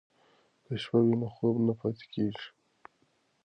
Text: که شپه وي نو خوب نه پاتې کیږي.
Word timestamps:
که 0.63 0.73
شپه 0.81 0.99
وي 1.03 1.13
نو 1.21 1.27
خوب 1.35 1.55
نه 1.67 1.73
پاتې 1.79 2.05
کیږي. 2.13 2.47